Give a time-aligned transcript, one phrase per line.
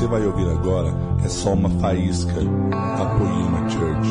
[0.00, 0.88] você vai ouvir agora
[1.22, 4.08] é só uma faísca da Poema Church.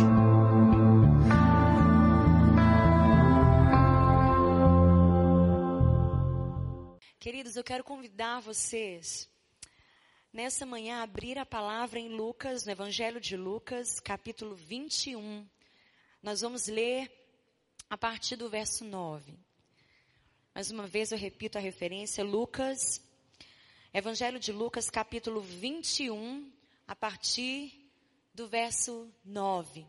[7.20, 9.28] Queridos, eu quero convidar vocês
[10.32, 15.44] nessa manhã a abrir a palavra em Lucas, no Evangelho de Lucas, capítulo 21.
[16.22, 17.12] Nós vamos ler
[17.90, 19.34] a partir do verso 9.
[20.54, 23.02] Mais uma vez eu repito a referência, Lucas,
[23.92, 26.48] Evangelho de Lucas, capítulo 21,
[26.88, 27.92] a partir
[28.36, 29.84] do verso 9.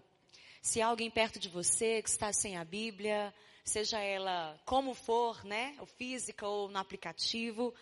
[0.62, 3.32] Se há alguém perto de você que está sem a Bíblia,
[3.62, 7.74] seja ela como for, né, ou física ou no aplicativo,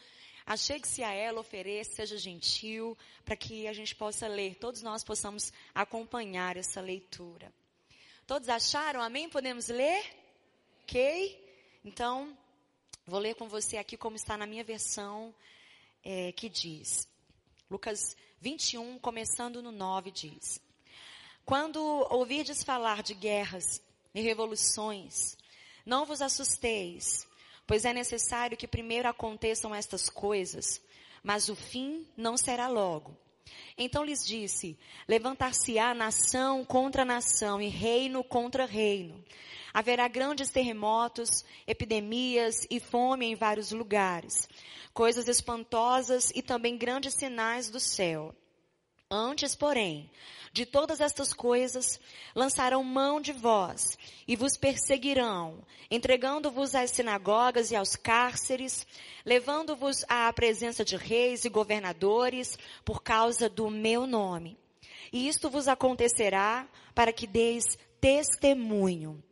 [0.44, 5.52] achegue-se a ela, ofereça, seja gentil, para que a gente possa ler, todos nós possamos
[5.72, 7.52] acompanhar essa leitura.
[8.26, 9.00] Todos acharam?
[9.00, 9.28] Amém?
[9.28, 10.04] Podemos ler?
[10.82, 11.80] Ok?
[11.84, 12.36] Então,
[13.06, 15.32] vou ler com você aqui como está na minha versão,
[16.04, 17.08] é, que diz,
[17.70, 20.60] Lucas 21, começando no 9, diz,
[21.44, 23.82] Quando ouvirdes falar de guerras
[24.14, 25.36] e revoluções,
[25.84, 27.26] não vos assusteis,
[27.66, 30.80] pois é necessário que primeiro aconteçam estas coisas,
[31.22, 33.16] mas o fim não será logo.
[33.76, 39.24] Então lhes disse: Levantar-se-á nação contra nação e reino contra reino.
[39.72, 44.48] Haverá grandes terremotos, epidemias e fome em vários lugares,
[44.92, 48.34] coisas espantosas e também grandes sinais do céu.
[49.10, 50.10] Antes, porém,
[50.52, 52.00] de todas estas coisas,
[52.34, 58.86] lançarão mão de vós e vos perseguirão, entregando-vos às sinagogas e aos cárceres,
[59.24, 64.58] levando-vos à presença de reis e governadores por causa do meu nome.
[65.12, 67.64] E isto vos acontecerá para que deis
[68.00, 69.22] testemunho.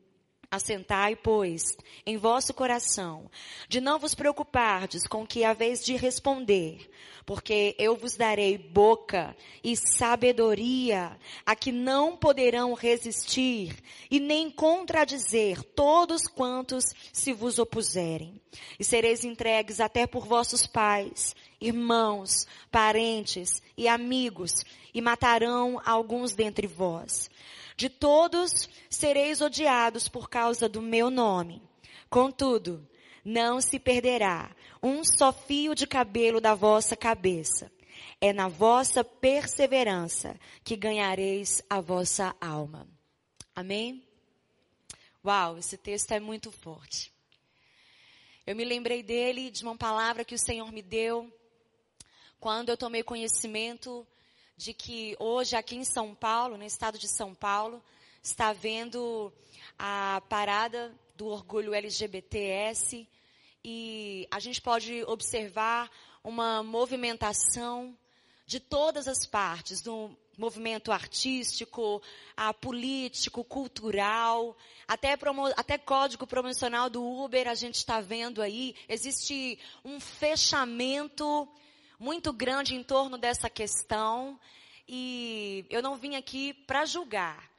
[0.50, 3.28] Assentai, pois, em vosso coração,
[3.68, 6.88] de não vos preocupardes com que haveis de responder,
[7.24, 13.76] porque eu vos darei boca e sabedoria, a que não poderão resistir
[14.08, 18.40] e nem contradizer todos quantos se vos opuserem.
[18.78, 24.52] E sereis entregues até por vossos pais, irmãos, parentes e amigos,
[24.94, 27.28] e matarão alguns dentre vós.
[27.76, 31.62] De todos sereis odiados por causa do meu nome.
[32.08, 32.88] Contudo,
[33.24, 37.70] não se perderá um só fio de cabelo da vossa cabeça.
[38.20, 42.88] É na vossa perseverança que ganhareis a vossa alma.
[43.54, 44.02] Amém?
[45.24, 47.12] Uau, esse texto é muito forte.
[48.46, 51.30] Eu me lembrei dele, de uma palavra que o Senhor me deu,
[52.38, 54.06] quando eu tomei conhecimento
[54.56, 57.82] de que hoje aqui em São Paulo, no estado de São Paulo,
[58.22, 59.32] está havendo
[59.78, 63.06] a parada do orgulho LGBTS
[63.64, 65.90] e a gente pode observar
[66.24, 67.96] uma movimentação
[68.46, 72.02] de todas as partes, do movimento artístico,
[72.36, 74.56] a político, cultural,
[74.86, 78.74] até, promo, até código promocional do Uber a gente está vendo aí.
[78.88, 81.48] Existe um fechamento
[81.98, 84.38] muito grande em torno dessa questão
[84.88, 87.50] e eu não vim aqui para julgar.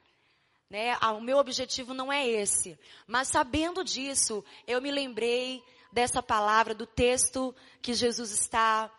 [0.70, 0.96] Né?
[1.00, 2.78] Ah, o meu objetivo não é esse.
[3.06, 5.62] Mas sabendo disso, eu me lembrei
[5.92, 8.90] dessa palavra, do texto que Jesus está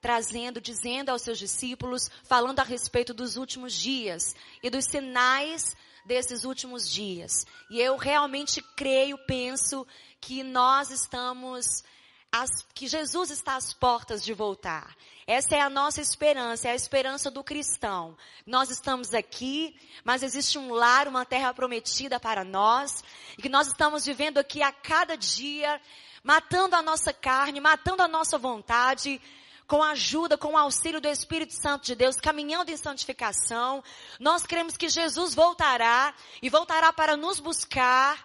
[0.00, 6.44] trazendo, dizendo aos seus discípulos, falando a respeito dos últimos dias e dos sinais desses
[6.44, 7.46] últimos dias.
[7.70, 9.86] E eu realmente creio, penso
[10.20, 11.84] que nós estamos
[12.32, 14.94] as, que Jesus está às portas de voltar.
[15.26, 18.16] Essa é a nossa esperança, é a esperança do cristão.
[18.46, 23.02] Nós estamos aqui, mas existe um lar, uma terra prometida para nós,
[23.36, 25.80] e que nós estamos vivendo aqui a cada dia,
[26.22, 29.20] matando a nossa carne, matando a nossa vontade,
[29.66, 33.84] com a ajuda, com o auxílio do Espírito Santo de Deus, caminhando em santificação.
[34.18, 38.18] Nós cremos que Jesus voltará e voltará para nos buscar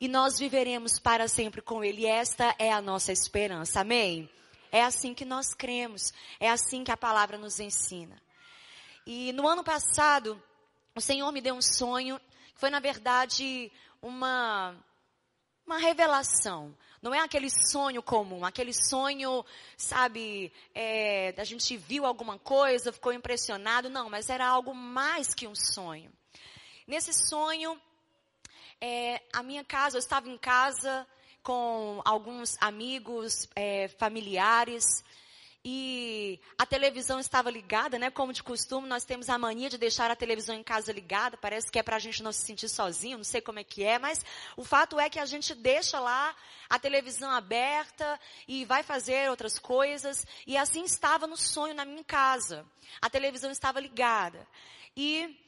[0.00, 2.06] e nós viveremos para sempre com Ele.
[2.06, 3.80] Esta é a nossa esperança.
[3.80, 4.30] Amém?
[4.72, 6.12] É assim que nós cremos.
[6.38, 8.20] É assim que a palavra nos ensina.
[9.06, 10.42] E no ano passado,
[10.94, 12.18] o Senhor me deu um sonho,
[12.54, 13.70] que foi na verdade
[14.00, 14.74] uma,
[15.66, 16.74] uma revelação.
[17.02, 19.44] Não é aquele sonho comum, aquele sonho,
[19.76, 23.90] sabe, é, a gente viu alguma coisa, ficou impressionado.
[23.90, 26.10] Não, mas era algo mais que um sonho.
[26.86, 27.80] Nesse sonho,
[28.80, 31.06] é, a minha casa, eu estava em casa
[31.42, 35.04] com alguns amigos, é, familiares,
[35.62, 38.10] e a televisão estava ligada, né?
[38.10, 41.36] Como de costume, nós temos a mania de deixar a televisão em casa ligada.
[41.36, 43.84] Parece que é para a gente não se sentir sozinho, não sei como é que
[43.84, 44.24] é, mas
[44.56, 46.34] o fato é que a gente deixa lá
[46.68, 48.18] a televisão aberta
[48.48, 50.26] e vai fazer outras coisas.
[50.46, 52.64] E assim estava no sonho na minha casa.
[53.02, 54.48] A televisão estava ligada.
[54.96, 55.38] E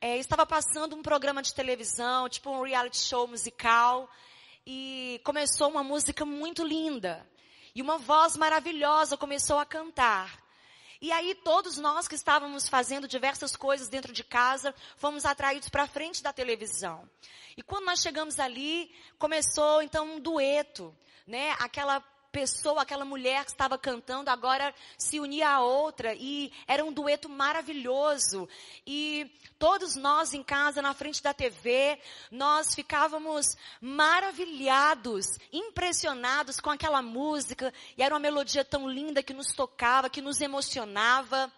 [0.00, 4.10] é, estava passando um programa de televisão, tipo um reality show musical.
[4.66, 7.26] E começou uma música muito linda.
[7.74, 10.40] E uma voz maravilhosa começou a cantar.
[11.00, 15.86] E aí todos nós que estávamos fazendo diversas coisas dentro de casa, fomos atraídos para
[15.86, 17.08] frente da televisão.
[17.56, 20.94] E quando nós chegamos ali, começou então um dueto,
[21.26, 21.56] né?
[21.58, 22.00] Aquela
[22.30, 27.28] pessoa, aquela mulher que estava cantando, agora se unia a outra e era um dueto
[27.28, 28.48] maravilhoso.
[28.86, 31.98] E todos nós em casa, na frente da TV,
[32.30, 39.52] nós ficávamos maravilhados, impressionados com aquela música e era uma melodia tão linda que nos
[39.52, 41.52] tocava, que nos emocionava.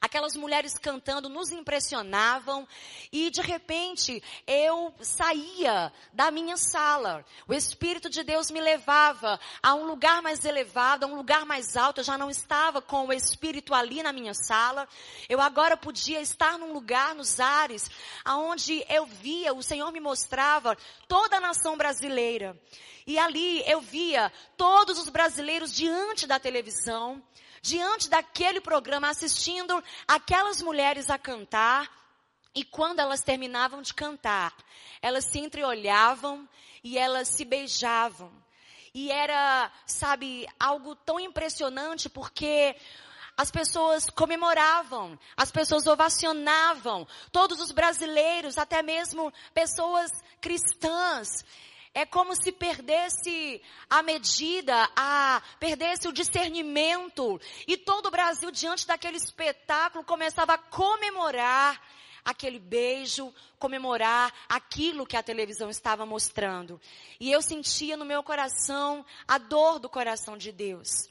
[0.00, 2.68] Aquelas mulheres cantando nos impressionavam
[3.10, 7.24] e de repente eu saía da minha sala.
[7.48, 11.76] O Espírito de Deus me levava a um lugar mais elevado, a um lugar mais
[11.76, 12.00] alto.
[12.00, 14.86] Eu já não estava com o Espírito ali na minha sala.
[15.28, 17.90] Eu agora podia estar num lugar nos ares,
[18.24, 20.76] aonde eu via, o Senhor me mostrava
[21.08, 22.60] toda a nação brasileira.
[23.06, 27.22] E ali eu via todos os brasileiros diante da televisão
[27.64, 31.90] diante daquele programa, assistindo aquelas mulheres a cantar.
[32.54, 34.54] E quando elas terminavam de cantar,
[35.00, 36.46] elas se entreolhavam
[36.84, 38.30] e elas se beijavam.
[38.92, 42.76] E era, sabe, algo tão impressionante porque
[43.34, 51.44] as pessoas comemoravam, as pessoas ovacionavam, todos os brasileiros, até mesmo pessoas cristãs,
[51.94, 57.40] é como se perdesse a medida, a perdesse o discernimento.
[57.68, 61.80] E todo o Brasil, diante daquele espetáculo, começava a comemorar
[62.24, 66.80] aquele beijo, comemorar aquilo que a televisão estava mostrando.
[67.20, 71.08] E eu sentia no meu coração a dor do coração de Deus.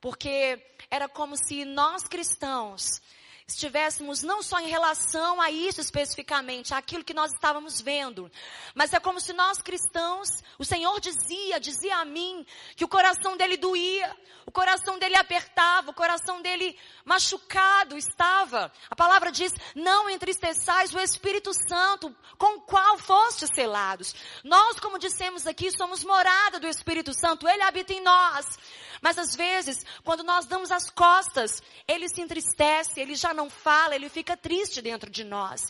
[0.00, 3.02] Porque era como se nós cristãos
[3.46, 8.30] estivéssemos não só em relação a isso especificamente, aquilo que nós estávamos vendo,
[8.74, 10.28] mas é como se nós cristãos,
[10.58, 12.46] o Senhor dizia, dizia a mim,
[12.76, 14.14] que o coração dele doía,
[14.46, 18.72] o coração dele apertava, o coração dele machucado estava.
[18.90, 24.14] A palavra diz, não entristeçais o Espírito Santo, com o qual fostes selados.
[24.42, 28.58] Nós, como dissemos aqui, somos morada do Espírito Santo, ele habita em nós.
[29.02, 33.96] Mas às vezes, quando nós damos as costas, ele se entristece, ele já não fala,
[33.96, 35.60] ele fica triste dentro de nós.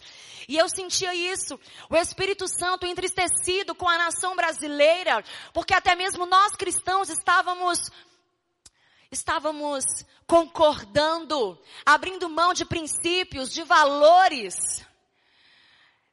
[0.46, 1.58] E eu sentia isso,
[1.88, 5.24] o Espírito Santo entristecido com a nação brasileira,
[5.54, 7.90] porque até mesmo nós cristãos estávamos
[9.10, 9.84] estávamos
[10.26, 14.54] concordando, abrindo mão de princípios, de valores.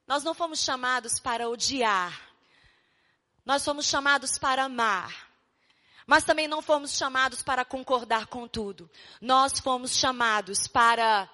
[0.05, 2.29] Nós não fomos chamados para odiar.
[3.45, 5.28] Nós fomos chamados para amar.
[6.09, 8.89] Mas também não fomos chamados para concordar com tudo.
[9.21, 11.29] Nós fomos chamados para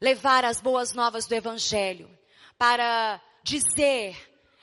[0.00, 2.08] levar as boas novas do Evangelho,
[2.56, 4.16] para dizer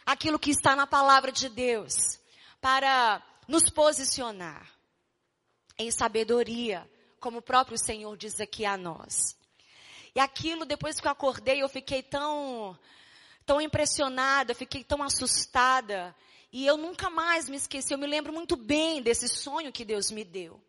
[0.03, 1.93] aquilo que está na palavra de Deus,
[2.59, 4.67] para nos posicionar
[5.77, 6.89] em sabedoria,
[7.19, 9.37] como o próprio Senhor diz aqui a nós.
[10.15, 12.75] E aquilo, depois que eu acordei, eu fiquei tão,
[13.45, 16.15] tão impressionada, eu fiquei tão assustada.
[16.53, 20.11] E eu nunca mais me esqueci, eu me lembro muito bem desse sonho que Deus
[20.11, 20.61] me deu.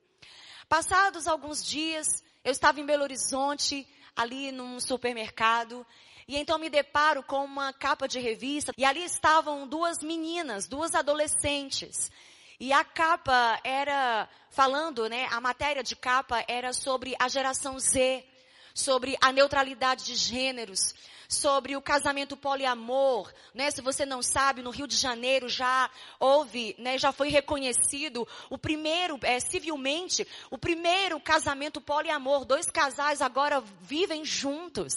[0.67, 3.87] Passados alguns dias, eu estava em Belo Horizonte,
[4.17, 5.87] ali num supermercado,
[6.26, 10.95] e então me deparo com uma capa de revista, e ali estavam duas meninas, duas
[10.95, 12.11] adolescentes.
[12.59, 18.25] E a capa era falando, né, a matéria de capa era sobre a geração Z,
[18.75, 20.93] sobre a neutralidade de gêneros,
[21.28, 23.71] sobre o casamento poliamor, né?
[23.71, 25.88] Se você não sabe, no Rio de Janeiro já
[26.19, 26.99] houve, né?
[26.99, 32.45] Já foi reconhecido o primeiro, é, civilmente, o primeiro casamento poliamor.
[32.45, 34.93] Dois casais agora vivem juntos.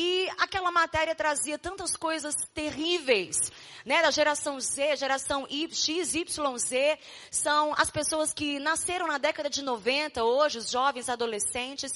[0.00, 3.36] E aquela matéria trazia tantas coisas terríveis,
[3.84, 4.00] né?
[4.00, 6.98] Da geração Z, geração X, Y, Z,
[7.32, 11.90] são as pessoas que nasceram na década de 90, hoje, os jovens adolescentes,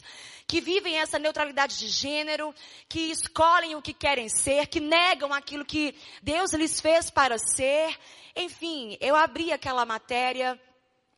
[0.48, 2.52] que vivem essa neutralidade de gênero,
[2.88, 7.96] que escolhem o que querem ser, que negam aquilo que Deus lhes fez para ser.
[8.34, 10.60] Enfim, eu abri aquela matéria,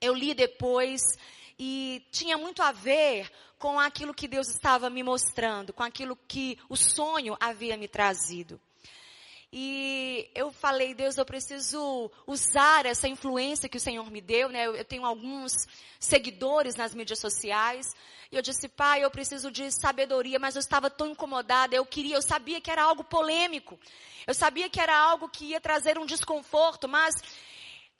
[0.03, 1.01] eu li depois,
[1.59, 6.59] e tinha muito a ver com aquilo que Deus estava me mostrando, com aquilo que
[6.69, 8.61] o sonho havia me trazido.
[9.57, 14.67] E eu falei, Deus, eu preciso usar essa influência que o Senhor me deu, né?
[14.67, 15.53] Eu, tenho alguns
[16.01, 17.87] seguidores nas mídias sociais.
[18.33, 22.17] E eu disse, pai, eu preciso de sabedoria, mas eu estava tão incomodada, eu queria,
[22.17, 23.79] eu sabia que era algo polêmico.
[24.27, 27.15] Eu sabia que era algo que ia trazer um desconforto, mas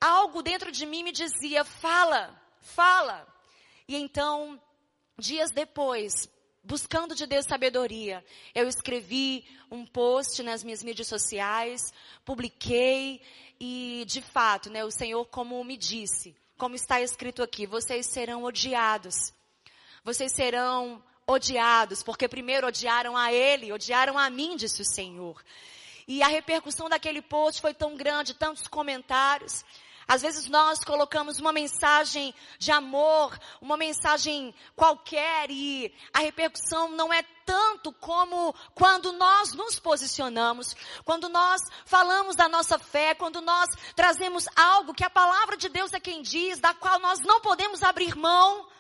[0.01, 3.34] algo dentro de mim me dizia, fala, fala.
[3.87, 4.61] E então,
[5.19, 6.29] dias depois,
[6.63, 8.25] buscando de Deus sabedoria,
[8.55, 11.93] eu escrevi um post nas minhas mídias sociais,
[12.25, 13.21] publiquei
[13.61, 18.45] e, de fato, né, o Senhor como me disse, como está escrito aqui, vocês serão
[18.45, 19.33] odiados.
[20.03, 25.43] Vocês serão odiados, porque primeiro odiaram a Ele, odiaram a mim, disse o Senhor.
[26.07, 29.65] E a repercussão daquele post foi tão grande, tantos comentários.
[30.07, 37.13] Às vezes nós colocamos uma mensagem de amor, uma mensagem qualquer e a repercussão não
[37.13, 43.69] é tanto como quando nós nos posicionamos, quando nós falamos da nossa fé, quando nós
[43.95, 47.83] trazemos algo que a palavra de Deus é quem diz, da qual nós não podemos
[47.83, 48.74] abrir mão.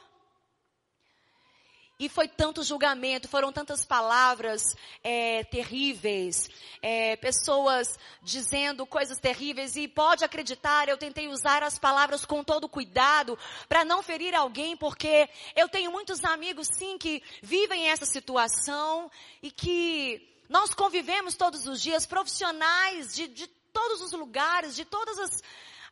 [2.05, 6.51] E foi tanto julgamento, foram tantas palavras é, terríveis,
[6.83, 9.75] é, pessoas dizendo coisas terríveis.
[9.75, 13.39] E pode acreditar, eu tentei usar as palavras com todo cuidado
[13.71, 19.11] para não ferir alguém, porque eu tenho muitos amigos sim que vivem essa situação
[19.43, 25.19] e que nós convivemos todos os dias, profissionais de, de todos os lugares, de todas
[25.19, 25.43] as,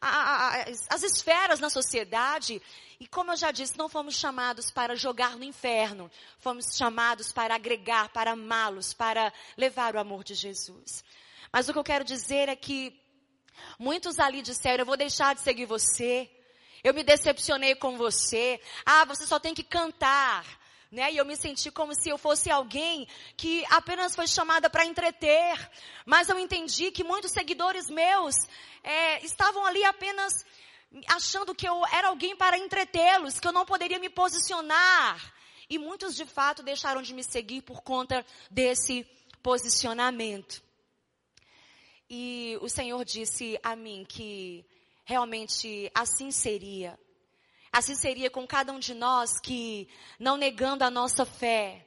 [0.02, 2.60] as, as esferas na sociedade
[3.02, 6.08] e como eu já disse, não fomos chamados para jogar no inferno.
[6.38, 11.02] Fomos chamados para agregar, para amá-los, para levar o amor de Jesus.
[11.52, 12.96] Mas o que eu quero dizer é que
[13.76, 16.30] muitos ali disseram, eu vou deixar de seguir você.
[16.84, 18.60] Eu me decepcionei com você.
[18.86, 20.46] Ah, você só tem que cantar.
[20.92, 21.10] Né?
[21.10, 25.70] E eu me senti como se eu fosse alguém que apenas foi chamada para entreter.
[26.04, 28.36] Mas eu entendi que muitos seguidores meus
[28.84, 30.44] é, estavam ali apenas
[31.08, 35.34] achando que eu era alguém para entretê-los, que eu não poderia me posicionar.
[35.70, 39.06] E muitos de fato deixaram de me seguir por conta desse
[39.42, 40.62] posicionamento.
[42.10, 44.66] E o Senhor disse a mim que
[45.06, 46.98] realmente assim seria.
[47.72, 49.88] Assim seria com cada um de nós que,
[50.18, 51.86] não negando a nossa fé,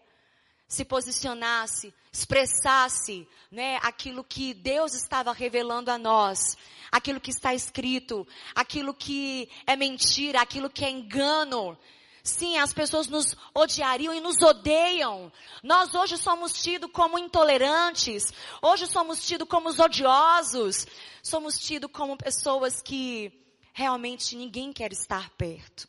[0.67, 6.57] se posicionasse, expressasse, né, aquilo que Deus estava revelando a nós,
[6.91, 11.77] aquilo que está escrito, aquilo que é mentira, aquilo que é engano.
[12.23, 15.31] Sim, as pessoas nos odiariam e nos odeiam.
[15.61, 20.87] Nós hoje somos tidos como intolerantes, hoje somos tidos como odiosos,
[21.21, 23.44] somos tidos como pessoas que
[23.75, 25.85] realmente ninguém quer estar perto.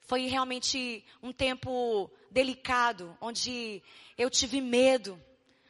[0.00, 3.82] Foi realmente um tempo delicado, onde
[4.16, 5.22] eu tive medo.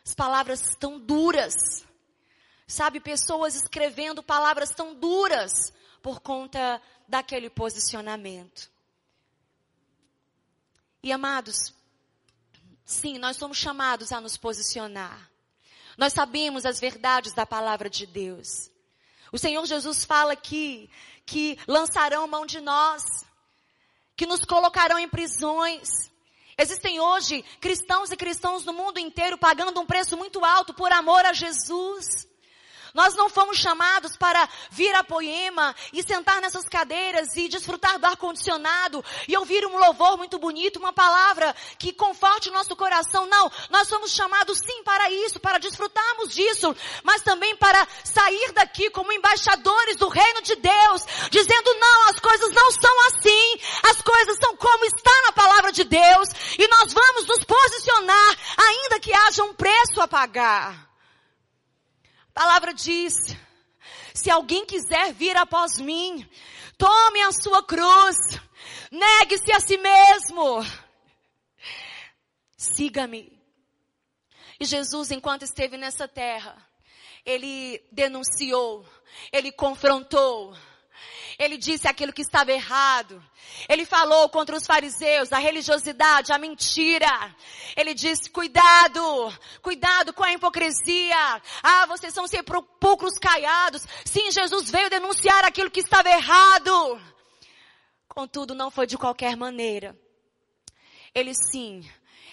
[0.07, 1.85] As palavras tão duras.
[2.69, 5.51] Sabe, pessoas escrevendo palavras tão duras
[6.01, 8.71] por conta daquele posicionamento.
[11.03, 11.75] E amados,
[12.85, 15.29] sim, nós somos chamados a nos posicionar.
[15.99, 18.71] Nós sabemos as verdades da palavra de Deus.
[19.33, 20.89] O Senhor Jesus fala aqui
[21.27, 23.03] que lançarão mão de nós
[24.17, 25.89] que nos colocarão em prisões.
[26.57, 31.25] Existem hoje cristãos e cristãos no mundo inteiro pagando um preço muito alto por amor
[31.25, 32.29] a Jesus.
[32.95, 38.07] Nós não fomos chamados para vir a Poema e sentar nessas cadeiras e desfrutar do
[38.07, 43.27] ar-condicionado e ouvir um louvor muito bonito, uma palavra que conforte o nosso coração.
[43.27, 48.91] Não, nós somos chamados sim para isso, para desfrutarmos disso, mas também para sair daqui
[48.91, 54.39] como embaixadores do reino de Deus, dizendo não, as coisas não são assim, as coisas
[54.39, 56.29] são como está na palavra de Deus
[56.59, 60.88] e nós vamos nos posicionar ainda que haja um preço a pagar.
[62.39, 63.15] A palavra diz:
[64.15, 66.25] se alguém quiser vir após mim,
[66.79, 68.17] tome a sua cruz,
[68.93, 70.65] negue-se a si mesmo,
[72.57, 73.37] siga-me.
[74.61, 76.65] E Jesus, enquanto esteve nessa terra,
[77.27, 78.87] ele denunciou,
[79.33, 80.57] ele confrontou,
[81.39, 83.23] ele disse aquilo que estava errado.
[83.69, 87.35] Ele falou contra os fariseus, a religiosidade, a mentira.
[87.77, 89.01] Ele disse, cuidado,
[89.63, 91.41] cuidado com a hipocrisia.
[91.63, 93.87] Ah, vocês são sepulcros caiados.
[94.05, 97.01] Sim, Jesus veio denunciar aquilo que estava errado.
[98.09, 99.97] Contudo, não foi de qualquer maneira.
[101.15, 101.89] Ele sim,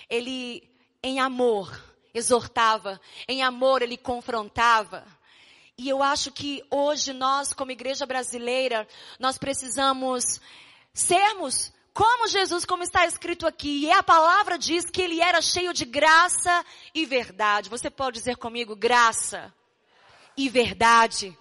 [0.09, 0.67] ele
[1.03, 5.05] em amor exortava, em amor ele confrontava.
[5.77, 8.87] E eu acho que hoje nós, como igreja brasileira,
[9.19, 10.39] nós precisamos
[10.93, 15.73] sermos como Jesus, como está escrito aqui, e a palavra diz que ele era cheio
[15.73, 17.69] de graça e verdade.
[17.69, 19.53] Você pode dizer comigo, graça
[20.37, 21.37] e verdade.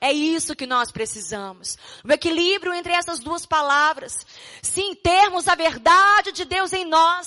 [0.00, 1.76] É isso que nós precisamos.
[2.04, 4.26] O equilíbrio entre essas duas palavras.
[4.62, 7.26] Sim, termos a verdade de Deus em nós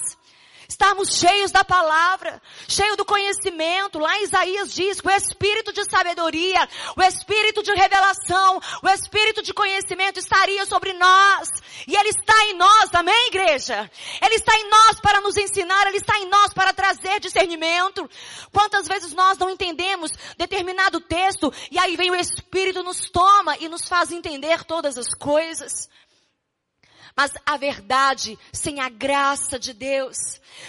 [0.67, 3.99] estarmos cheios da palavra, cheios do conhecimento.
[3.99, 9.53] Lá Isaías diz que o espírito de sabedoria, o espírito de revelação, o espírito de
[9.53, 11.49] conhecimento estaria sobre nós.
[11.87, 13.89] E ele está em nós, amém, igreja?
[14.21, 18.09] Ele está em nós para nos ensinar, ele está em nós para trazer discernimento.
[18.51, 23.67] Quantas vezes nós não entendemos determinado texto e aí vem o espírito nos toma e
[23.67, 25.89] nos faz entender todas as coisas.
[27.15, 30.17] Mas a verdade, sem a graça de Deus,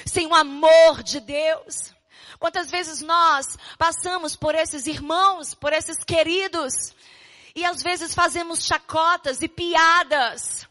[0.04, 1.94] sem o amor de Deus.
[2.38, 6.94] Quantas vezes nós passamos por esses irmãos, por esses queridos,
[7.54, 10.68] e às vezes fazemos chacotas e piadas,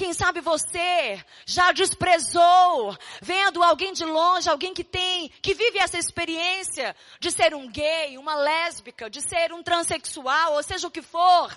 [0.00, 5.98] quem sabe você já desprezou, vendo alguém de longe, alguém que tem, que vive essa
[5.98, 11.02] experiência de ser um gay, uma lésbica, de ser um transexual, ou seja o que
[11.02, 11.54] for,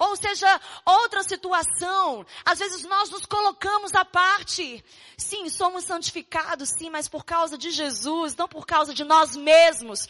[0.00, 2.26] ou seja outra situação.
[2.44, 4.84] Às vezes nós nos colocamos à parte.
[5.16, 10.08] Sim, somos santificados, sim, mas por causa de Jesus, não por causa de nós mesmos.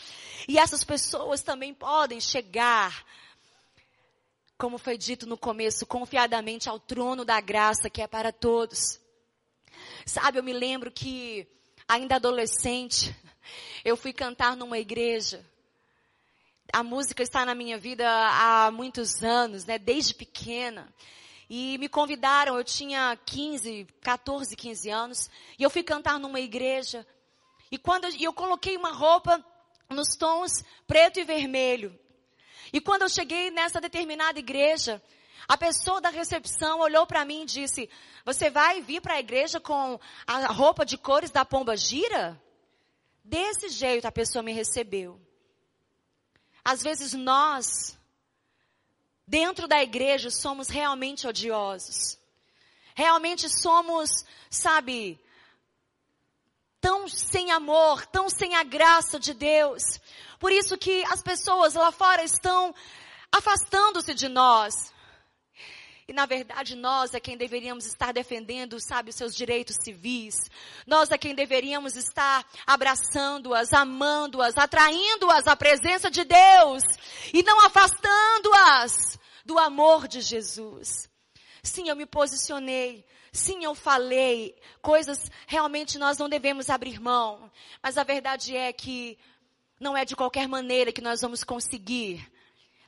[0.48, 3.04] E essas pessoas também podem chegar
[4.56, 9.00] como foi dito no começo, confiadamente ao trono da graça que é para todos.
[10.06, 11.46] Sabe, eu me lembro que,
[11.88, 13.14] ainda adolescente,
[13.84, 15.44] eu fui cantar numa igreja.
[16.72, 20.92] A música está na minha vida há muitos anos, né, desde pequena.
[21.48, 27.06] E me convidaram, eu tinha 15, 14, 15 anos, e eu fui cantar numa igreja.
[27.70, 29.44] E quando eu, eu coloquei uma roupa
[29.90, 31.98] nos tons preto e vermelho.
[32.72, 35.02] E quando eu cheguei nessa determinada igreja,
[35.46, 37.88] a pessoa da recepção olhou para mim e disse:
[38.24, 42.40] Você vai vir para a igreja com a roupa de cores da pomba gira?
[43.22, 45.20] Desse jeito a pessoa me recebeu.
[46.64, 47.98] Às vezes nós,
[49.26, 52.18] dentro da igreja, somos realmente odiosos.
[52.94, 55.20] Realmente somos, sabe,
[56.80, 59.82] tão sem amor, tão sem a graça de Deus.
[60.44, 62.74] Por isso que as pessoas lá fora estão
[63.32, 64.92] afastando-se de nós.
[66.06, 70.34] E na verdade nós é quem deveríamos estar defendendo, sabe, os seus direitos civis.
[70.86, 76.82] Nós é quem deveríamos estar abraçando-as, amando-as, atraindo-as à presença de Deus
[77.32, 81.08] e não afastando-as do amor de Jesus.
[81.62, 83.02] Sim, eu me posicionei.
[83.32, 87.50] Sim, eu falei coisas realmente nós não devemos abrir mão.
[87.82, 89.18] Mas a verdade é que
[89.78, 92.30] não é de qualquer maneira que nós vamos conseguir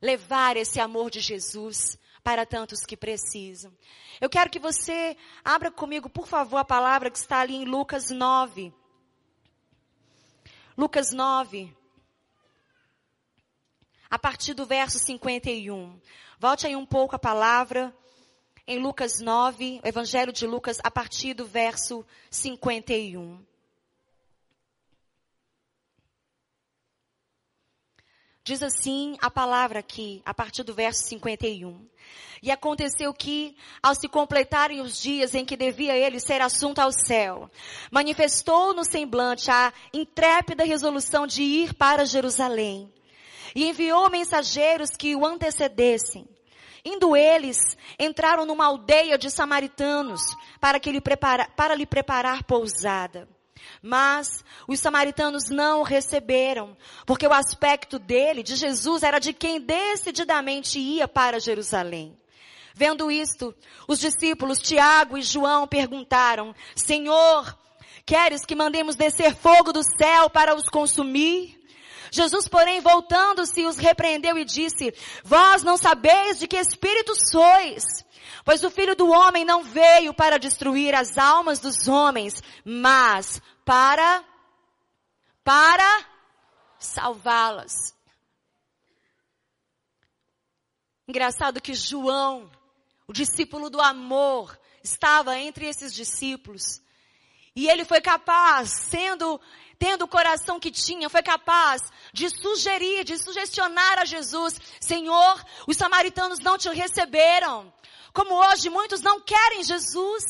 [0.00, 3.72] levar esse amor de Jesus para tantos que precisam.
[4.20, 8.10] Eu quero que você abra comigo, por favor, a palavra que está ali em Lucas
[8.10, 8.72] 9.
[10.76, 11.74] Lucas 9.
[14.10, 16.00] A partir do verso 51.
[16.38, 17.96] Volte aí um pouco a palavra
[18.66, 23.44] em Lucas 9, o Evangelho de Lucas, a partir do verso 51.
[28.46, 31.84] Diz assim a palavra aqui, a partir do verso 51.
[32.40, 36.92] E aconteceu que, ao se completarem os dias em que devia ele ser assunto ao
[36.92, 37.50] céu,
[37.90, 42.88] manifestou no semblante a intrépida resolução de ir para Jerusalém.
[43.52, 46.24] E enviou mensageiros que o antecedessem.
[46.84, 47.58] Indo eles,
[47.98, 50.20] entraram numa aldeia de samaritanos
[50.60, 53.28] para, que lhe prepara, para lhe preparar pousada.
[53.82, 59.60] Mas os samaritanos não o receberam, porque o aspecto dele, de Jesus, era de quem
[59.60, 62.16] decididamente ia para Jerusalém.
[62.74, 63.54] Vendo isto,
[63.88, 67.56] os discípulos Tiago e João perguntaram, Senhor,
[68.04, 71.58] queres que mandemos descer fogo do céu para os consumir?
[72.10, 77.82] Jesus, porém, voltando-se, os repreendeu e disse, vós não sabeis de que espírito sois,
[78.46, 84.24] pois o filho do homem não veio para destruir as almas dos homens, mas para,
[85.42, 86.06] para
[86.78, 87.92] salvá-las.
[91.08, 92.48] Engraçado que João,
[93.08, 96.80] o discípulo do amor, estava entre esses discípulos.
[97.56, 99.40] E ele foi capaz, sendo,
[99.76, 101.82] tendo o coração que tinha, foi capaz
[102.12, 107.72] de sugerir, de sugestionar a Jesus, Senhor, os samaritanos não te receberam.
[108.16, 110.24] Como hoje muitos não querem Jesus,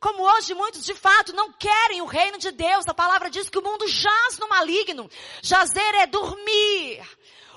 [0.00, 2.88] como hoje muitos de fato não querem o reino de Deus.
[2.88, 5.08] A palavra diz que o mundo jaz no maligno.
[5.40, 7.00] Jazer é dormir.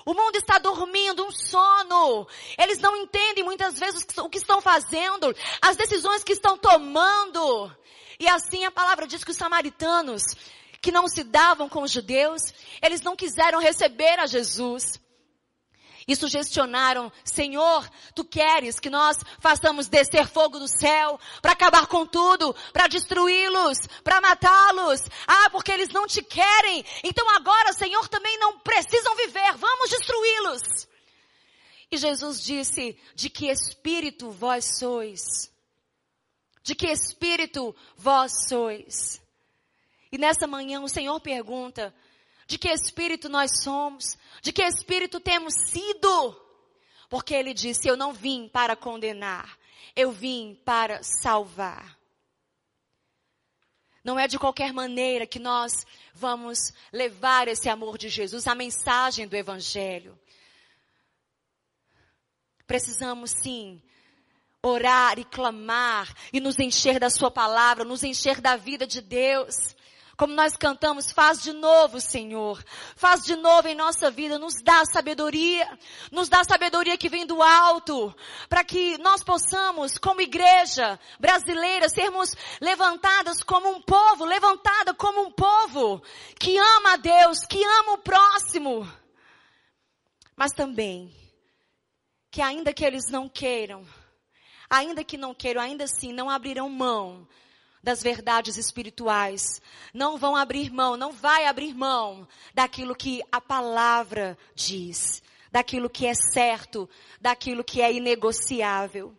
[0.05, 2.27] O mundo está dormindo, um sono.
[2.55, 7.75] Eles não entendem muitas vezes o que estão fazendo, as decisões que estão tomando.
[8.19, 10.21] E assim a palavra diz que os samaritanos,
[10.83, 12.43] que não se davam com os judeus,
[12.79, 15.01] eles não quiseram receber a Jesus
[16.07, 22.05] e sugestionaram, Senhor, tu queres que nós façamos descer fogo do céu para acabar com
[22.05, 25.01] tudo, para destruí-los, para matá-los.
[25.25, 26.83] Ah, porque eles não te querem.
[27.03, 29.55] Então agora, Senhor, também não precisam viver.
[29.55, 30.87] Vamos destruí-los.
[31.89, 35.51] E Jesus disse: De que espírito vós sois?
[36.63, 39.21] De que espírito vós sois?
[40.11, 41.93] E nessa manhã o Senhor pergunta:
[42.47, 46.39] de que espírito nós somos, de que espírito temos sido.
[47.09, 49.57] Porque ele disse: Eu não vim para condenar,
[49.95, 51.97] eu vim para salvar.
[54.03, 55.71] Não é de qualquer maneira que nós
[56.13, 60.19] vamos levar esse amor de Jesus, a mensagem do Evangelho.
[62.67, 63.81] Precisamos sim
[64.61, 69.73] orar e clamar e nos encher da Sua palavra, nos encher da vida de Deus.
[70.15, 72.63] Como nós cantamos, faz de novo, Senhor.
[72.95, 75.67] Faz de novo em nossa vida, nos dá sabedoria,
[76.11, 78.13] nos dá sabedoria que vem do alto,
[78.47, 85.31] para que nós possamos, como igreja brasileira, sermos levantadas como um povo, levantada como um
[85.31, 86.03] povo
[86.39, 88.87] que ama a Deus, que ama o próximo.
[90.35, 91.11] Mas também,
[92.29, 93.83] que ainda que eles não queiram,
[94.69, 97.27] ainda que não queiram, ainda assim não abrirão mão
[97.83, 99.61] das verdades espirituais.
[99.93, 106.07] Não vão abrir mão, não vai abrir mão daquilo que a palavra diz, daquilo que
[106.07, 109.13] é certo, daquilo que é inegociável.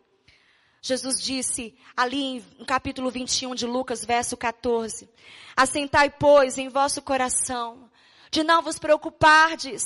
[0.80, 5.08] Jesus disse ali no capítulo 21 de Lucas, verso 14:
[5.54, 7.90] Assentai, pois, em vosso coração,
[8.30, 9.82] de não vos preocupardes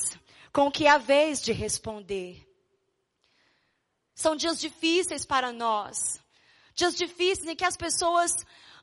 [0.52, 2.44] com o que haveis de responder.
[4.14, 6.20] São dias difíceis para nós.
[6.74, 8.32] Dias difíceis em que as pessoas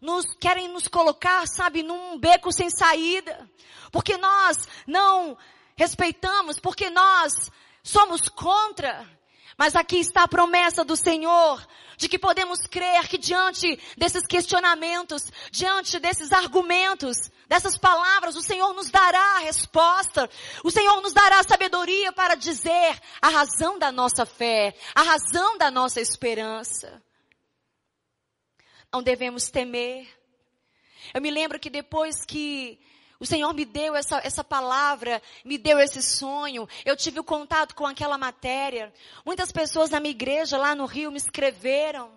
[0.01, 3.49] nos querem nos colocar, sabe, num beco sem saída,
[3.91, 5.37] porque nós não
[5.75, 7.51] respeitamos, porque nós
[7.83, 9.07] somos contra.
[9.57, 11.65] Mas aqui está a promessa do Senhor
[11.97, 17.15] de que podemos crer que diante desses questionamentos, diante desses argumentos,
[17.47, 20.29] dessas palavras, o Senhor nos dará a resposta.
[20.61, 25.57] O Senhor nos dará a sabedoria para dizer a razão da nossa fé, a razão
[25.57, 27.01] da nossa esperança
[28.95, 30.07] não devemos temer.
[31.13, 32.79] Eu me lembro que depois que
[33.19, 36.65] o Senhor me deu essa, essa palavra, me deu esse sonho.
[36.85, 38.93] Eu tive o contato com aquela matéria.
[39.25, 42.09] Muitas pessoas na minha igreja lá no Rio me escreveram.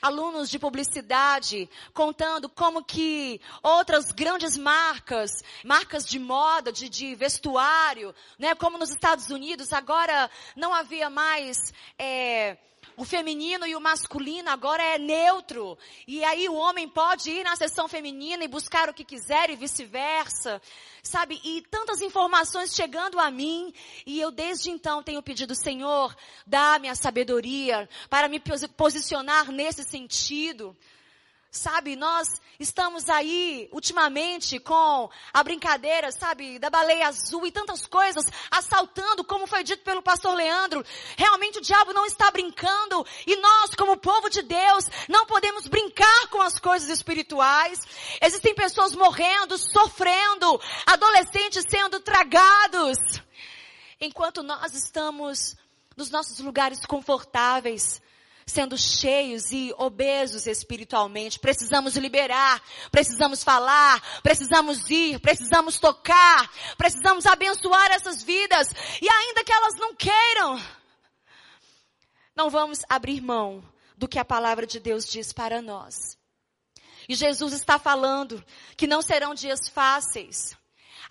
[0.00, 5.30] Alunos de publicidade, contando como que outras grandes marcas,
[5.62, 11.56] marcas de moda, de, de vestuário, né, como nos Estados Unidos, agora não havia mais,
[11.96, 12.56] é,
[12.96, 15.78] o feminino e o masculino agora é neutro.
[16.06, 19.56] E aí o homem pode ir na sessão feminina e buscar o que quiser e
[19.56, 20.60] vice-versa.
[21.02, 21.40] Sabe?
[21.42, 23.72] E tantas informações chegando a mim.
[24.06, 26.14] E eu desde então tenho pedido, Senhor,
[26.46, 28.40] dá-me a sabedoria para me
[28.76, 30.76] posicionar nesse sentido.
[31.54, 38.24] Sabe, nós estamos aí ultimamente com a brincadeira, sabe, da baleia azul e tantas coisas,
[38.50, 40.82] assaltando, como foi dito pelo pastor Leandro.
[41.14, 46.28] Realmente o diabo não está brincando e nós, como povo de Deus, não podemos brincar
[46.30, 47.78] com as coisas espirituais.
[48.22, 52.96] Existem pessoas morrendo, sofrendo, adolescentes sendo tragados.
[54.00, 55.54] Enquanto nós estamos
[55.98, 58.00] nos nossos lugares confortáveis,
[58.46, 61.38] sendo cheios e obesos espiritualmente.
[61.38, 68.68] Precisamos liberar, precisamos falar, precisamos ir, precisamos tocar, precisamos abençoar essas vidas.
[69.00, 70.60] E ainda que elas não queiram,
[72.34, 73.62] não vamos abrir mão
[73.96, 76.18] do que a palavra de Deus diz para nós.
[77.08, 78.44] E Jesus está falando
[78.76, 80.56] que não serão dias fáceis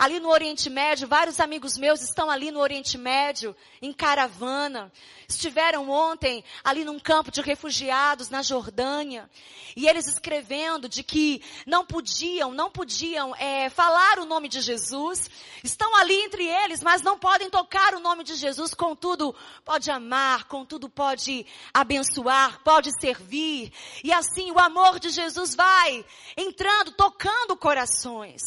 [0.01, 4.91] ali no Oriente Médio, vários amigos meus estão ali no Oriente Médio, em caravana.
[5.29, 9.29] Estiveram ontem ali num campo de refugiados na Jordânia.
[9.75, 15.29] E eles escrevendo de que não podiam, não podiam é, falar o nome de Jesus.
[15.63, 18.73] Estão ali entre eles, mas não podem tocar o nome de Jesus.
[18.73, 23.71] Contudo, pode amar, contudo pode abençoar, pode servir.
[24.03, 26.03] E assim o amor de Jesus vai
[26.35, 28.41] entrando, tocando corações.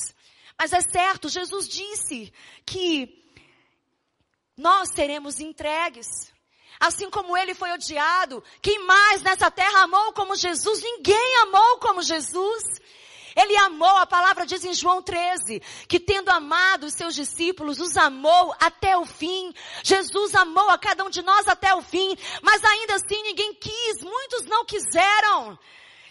[0.58, 2.32] Mas é certo, Jesus disse
[2.64, 3.24] que
[4.56, 6.32] nós seremos entregues.
[6.78, 10.82] Assim como ele foi odiado, quem mais nessa terra amou como Jesus?
[10.82, 12.62] Ninguém amou como Jesus.
[13.36, 17.96] Ele amou, a palavra diz em João 13, que tendo amado os seus discípulos, os
[17.96, 19.52] amou até o fim.
[19.82, 24.02] Jesus amou a cada um de nós até o fim, mas ainda assim ninguém quis,
[24.02, 25.58] muitos não quiseram.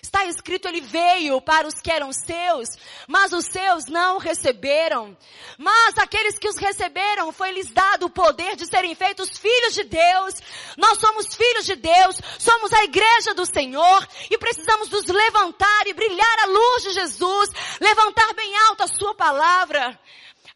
[0.03, 2.67] Está escrito, ele veio para os que eram seus,
[3.07, 5.17] mas os seus não receberam.
[5.57, 10.35] Mas aqueles que os receberam, foi-lhes dado o poder de serem feitos filhos de Deus.
[10.77, 15.93] Nós somos filhos de Deus, somos a igreja do Senhor e precisamos nos levantar e
[15.93, 19.97] brilhar a luz de Jesus, levantar bem alto a sua palavra,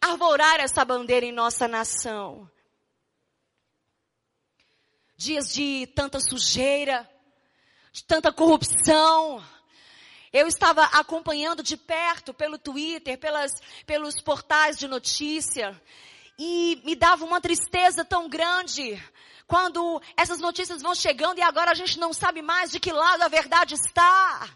[0.02, 2.52] arvorar essa bandeira em nossa nação.
[5.16, 7.10] Dias de tanta sujeira,
[7.98, 9.44] de tanta corrupção.
[10.32, 13.52] Eu estava acompanhando de perto pelo Twitter, pelas,
[13.88, 15.80] pelos portais de notícia,
[16.38, 19.02] e me dava uma tristeza tão grande
[19.48, 23.24] quando essas notícias vão chegando e agora a gente não sabe mais de que lado
[23.24, 24.48] a verdade está.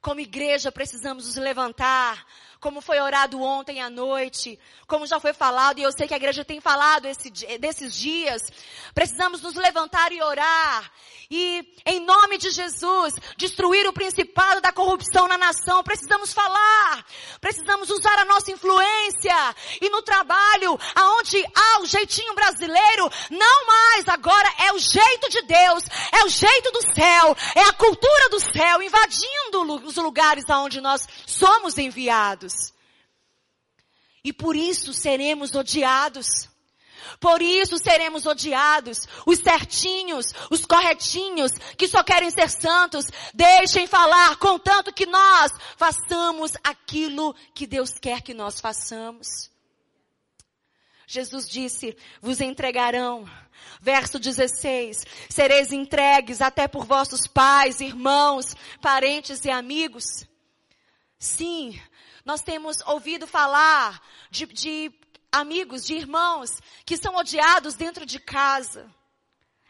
[0.00, 2.26] Como igreja precisamos nos levantar,
[2.66, 6.16] como foi orado ontem à noite, como já foi falado, e eu sei que a
[6.16, 8.42] igreja tem falado esse, desses dias,
[8.92, 10.90] precisamos nos levantar e orar,
[11.30, 17.06] e em nome de Jesus, destruir o principado da corrupção na nação, precisamos falar,
[17.40, 24.08] precisamos usar a nossa influência, e no trabalho, aonde há o jeitinho brasileiro, não mais
[24.08, 28.40] agora é o jeito de Deus, é o jeito do céu, é a cultura do
[28.40, 32.55] céu, invadindo os lugares aonde nós somos enviados.
[34.26, 36.26] E por isso seremos odiados.
[37.20, 38.98] Por isso seremos odiados.
[39.24, 46.54] Os certinhos, os corretinhos, que só querem ser santos, deixem falar, contanto que nós façamos
[46.64, 49.48] aquilo que Deus quer que nós façamos.
[51.06, 53.30] Jesus disse, vos entregarão.
[53.80, 60.26] Verso 16, sereis entregues até por vossos pais, irmãos, parentes e amigos.
[61.16, 61.80] Sim,
[62.26, 64.92] nós temos ouvido falar de, de
[65.30, 68.92] amigos, de irmãos que são odiados dentro de casa.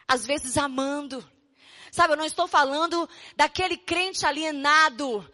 [0.08, 1.22] Às vezes amando.
[1.92, 5.30] Sabe, eu não estou falando daquele crente alienado.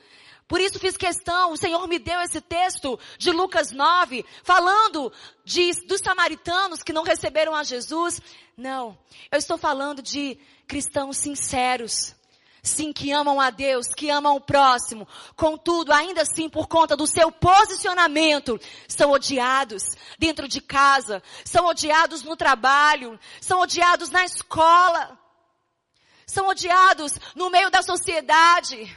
[0.48, 5.12] Por isso fiz questão, o Senhor me deu esse texto de Lucas 9, falando
[5.44, 8.20] de, dos samaritanos que não receberam a Jesus.
[8.56, 8.98] Não,
[9.30, 12.16] eu estou falando de cristãos sinceros,
[12.64, 15.08] Sim, que amam a Deus, que amam o próximo.
[15.34, 19.82] Contudo, ainda assim, por conta do seu posicionamento, são odiados
[20.16, 25.18] dentro de casa, são odiados no trabalho, são odiados na escola,
[26.24, 28.96] são odiados no meio da sociedade.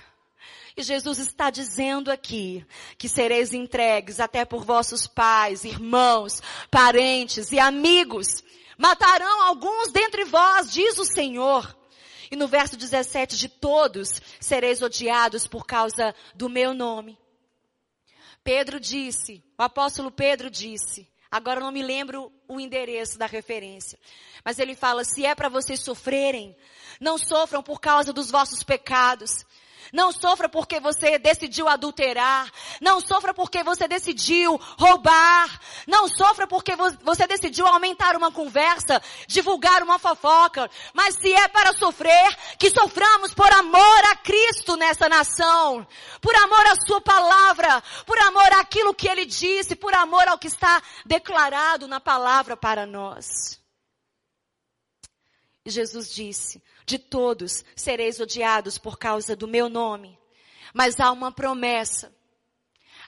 [0.78, 2.64] E Jesus está dizendo aqui
[3.00, 8.28] que sereis entregues até por vossos pais, irmãos, parentes e amigos.
[8.78, 11.76] Matarão alguns dentre vós, diz o Senhor.
[12.36, 17.18] E no verso 17, de todos sereis odiados por causa do meu nome.
[18.44, 23.98] Pedro disse, o apóstolo Pedro disse, agora não me lembro o endereço da referência,
[24.44, 26.54] mas ele fala, se é para vocês sofrerem,
[27.00, 29.46] não sofram por causa dos vossos pecados,
[29.92, 32.52] não sofra porque você decidiu adulterar.
[32.82, 35.60] Não sofra porque você decidiu roubar.
[35.88, 40.70] Não sofra porque você decidiu aumentar uma conversa, divulgar uma fofoca.
[40.94, 45.86] Mas se é para sofrer, que soframos por amor a Cristo nessa nação.
[46.22, 47.84] Por amor à sua palavra.
[48.06, 49.76] Por amor àquilo que ele disse.
[49.76, 53.60] Por amor ao que está declarado na palavra para nós.
[55.66, 60.18] Jesus disse, de todos sereis odiados por causa do meu nome.
[60.74, 62.14] Mas há uma promessa.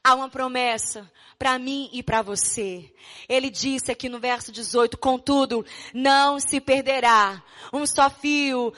[0.04, 2.92] Há uma promessa para mim e para você.
[3.28, 8.74] Ele disse aqui no verso 18, contudo, não se perderá um só fio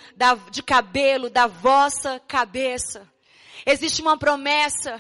[0.52, 3.08] de cabelo da vossa cabeça.
[3.66, 5.00] Existe uma promessa.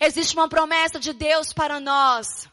[0.00, 2.48] Existe uma promessa de Deus para nós.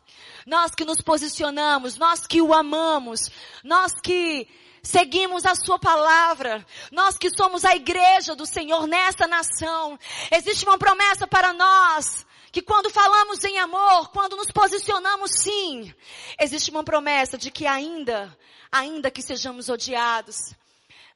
[0.45, 3.31] Nós que nos posicionamos, nós que o amamos,
[3.63, 4.47] nós que
[4.85, 6.65] seguimos a sua palavra.
[6.91, 9.99] Nós que somos a igreja do Senhor nessa nação.
[10.31, 12.25] Existe uma promessa para nós.
[12.51, 15.93] Que quando falamos em amor, quando nos posicionamos sim,
[16.39, 18.33] existe uma promessa de que ainda,
[18.71, 20.53] ainda que sejamos odiados,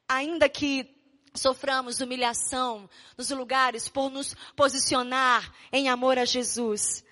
[0.06, 0.94] ainda que
[1.34, 7.06] soframos humilhação nos lugares por nos posicionar em amor a Jesus,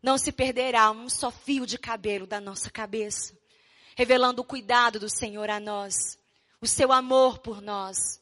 [0.00, 3.34] não se perderá um só fio de cabelo da nossa cabeça
[3.96, 6.18] revelando o cuidado do Senhor a nós,
[6.60, 8.20] o seu amor por nós,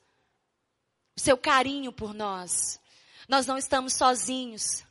[1.17, 2.81] o seu carinho por nós.
[3.29, 4.85] Nós não estamos sozinhos.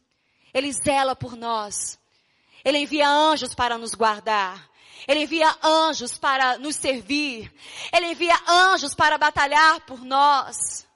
[0.53, 1.99] Ele zela por nós.
[2.63, 4.69] Ele envia anjos para nos guardar.
[5.07, 7.51] Ele envia anjos para nos servir.
[7.91, 10.87] Ele envia anjos para batalhar por nós.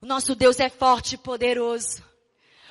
[0.00, 2.04] O nosso Deus é forte e poderoso.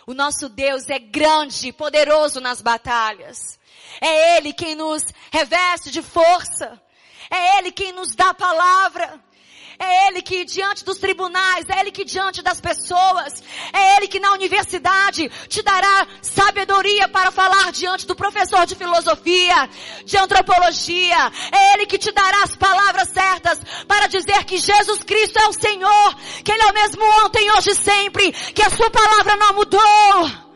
[0.05, 3.59] O nosso Deus é grande, poderoso nas batalhas.
[4.01, 6.81] É Ele quem nos reveste de força.
[7.29, 9.19] É Ele quem nos dá a palavra.
[9.79, 14.19] É Ele que diante dos tribunais, é Ele que diante das pessoas, é Ele que
[14.19, 19.69] na universidade te dará sabedoria para falar diante do professor de filosofia,
[20.03, 21.31] de antropologia.
[21.51, 25.53] É Ele que te dará as palavras certas para dizer que Jesus Cristo é o
[25.53, 29.53] Senhor, que Ele é o mesmo ontem, hoje e sempre, que a Sua palavra não
[29.53, 30.46] mudou.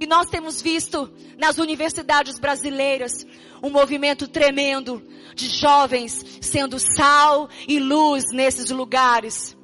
[0.00, 3.26] E nós temos visto nas universidades brasileiras
[3.62, 5.02] um movimento tremendo
[5.34, 9.56] de jovens sendo sal e luz nesses lugares,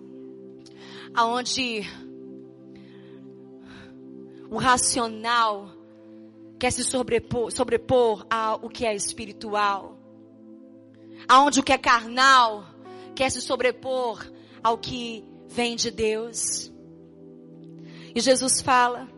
[1.14, 1.82] aonde
[4.50, 5.70] o racional
[6.58, 9.98] quer se sobrepor, sobrepor ao que é espiritual,
[11.28, 12.64] aonde o que é carnal
[13.14, 14.24] quer se sobrepor
[14.62, 16.72] ao que vem de Deus.
[18.14, 19.08] E Jesus fala,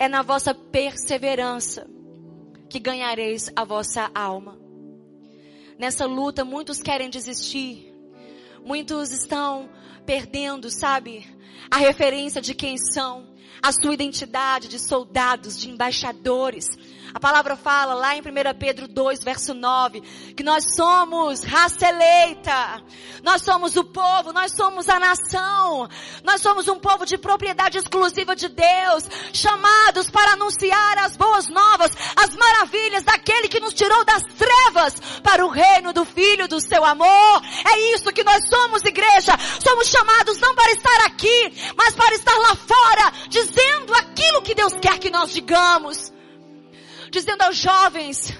[0.00, 1.86] é na vossa perseverança
[2.70, 4.58] que ganhareis a vossa alma.
[5.78, 7.94] Nessa luta, muitos querem desistir.
[8.64, 9.68] Muitos estão
[10.06, 11.28] perdendo, sabe,
[11.70, 13.28] a referência de quem são,
[13.62, 16.66] a sua identidade de soldados, de embaixadores,
[17.12, 18.24] a palavra fala lá em 1
[18.58, 20.00] Pedro 2, verso 9,
[20.36, 22.82] que nós somos raça eleita,
[23.22, 25.88] nós somos o povo, nós somos a nação,
[26.22, 31.90] nós somos um povo de propriedade exclusiva de Deus, chamados para anunciar as boas novas,
[32.16, 36.84] as maravilhas daquele que nos tirou das trevas para o reino do Filho do seu
[36.84, 37.42] amor.
[37.72, 39.36] É isso que nós somos, igreja.
[39.62, 44.74] Somos chamados não para estar aqui, mas para estar lá fora, dizendo aquilo que Deus
[44.80, 46.12] quer que nós digamos
[47.10, 48.32] dizendo aos jovens,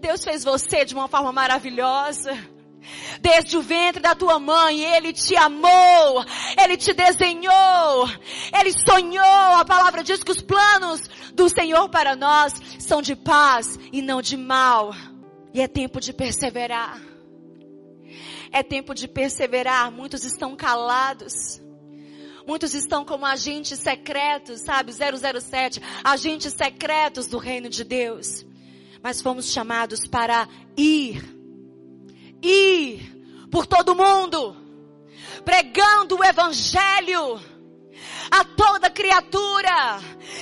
[0.00, 2.32] Deus fez você de uma forma maravilhosa.
[3.20, 6.24] Desde o ventre da tua mãe, Ele te amou,
[6.62, 8.08] Ele te desenhou,
[8.52, 9.56] Ele sonhou.
[9.56, 11.00] A palavra diz que os planos
[11.32, 14.94] do Senhor para nós são de paz e não de mal.
[15.54, 17.00] E é tempo de perseverar.
[18.52, 19.90] É tempo de perseverar.
[19.90, 21.63] Muitos estão calados.
[22.46, 24.92] Muitos estão como agentes secretos, sabe?
[24.92, 28.44] 007, agentes secretos do reino de Deus.
[29.02, 31.22] Mas fomos chamados para ir.
[32.42, 34.56] Ir por todo mundo.
[35.44, 37.40] Pregando o evangelho
[38.34, 40.00] a toda criatura.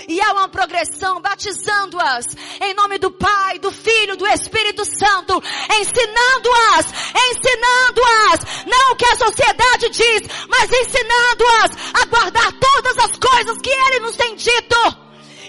[0.09, 2.27] E há uma progressão, batizando-as
[2.61, 5.43] em nome do Pai, do Filho, do Espírito Santo,
[5.81, 6.87] ensinando-as,
[7.31, 13.71] ensinando-as, não o que a sociedade diz, mas ensinando-as a guardar todas as coisas que
[13.71, 14.77] Ele nos tem dito.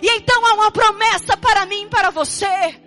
[0.02, 2.83] E então há uma promessa para mim e para você.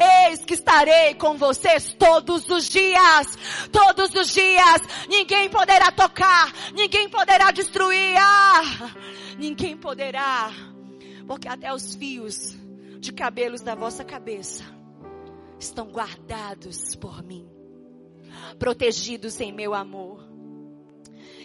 [0.00, 3.36] Eis que estarei com vocês todos os dias.
[3.72, 4.82] Todos os dias.
[5.08, 6.52] Ninguém poderá tocar.
[6.72, 8.16] Ninguém poderá destruir.
[8.16, 8.94] Ah,
[9.38, 10.50] ninguém poderá.
[11.26, 12.56] Porque até os fios
[13.00, 14.64] de cabelos da vossa cabeça
[15.58, 17.48] estão guardados por mim.
[18.58, 20.26] Protegidos em meu amor.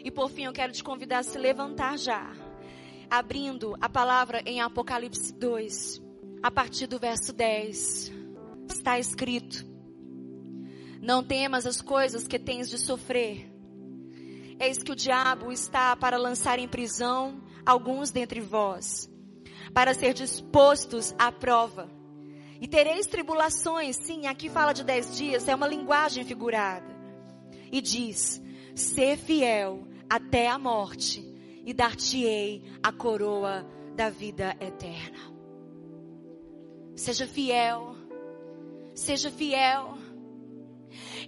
[0.03, 2.31] E por fim eu quero te convidar a se levantar já.
[3.09, 6.01] Abrindo a palavra em Apocalipse 2,
[6.41, 8.22] a partir do verso 10
[8.83, 9.65] está escrito:
[11.01, 13.49] Não temas as coisas que tens de sofrer.
[14.59, 19.09] Eis que o diabo está para lançar em prisão alguns dentre vós,
[19.73, 21.89] para ser dispostos à prova.
[22.59, 26.93] E tereis tribulações, sim, aqui fala de dez dias, é uma linguagem figurada.
[27.71, 28.41] E diz:
[28.75, 31.25] Ser fiel até a morte,
[31.65, 33.65] e dar-te-ei a coroa
[33.95, 35.31] da vida eterna.
[36.95, 38.02] Seja fiel
[38.95, 39.97] Seja fiel.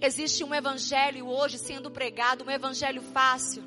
[0.00, 3.62] Existe um evangelho hoje sendo pregado, um evangelho fácil.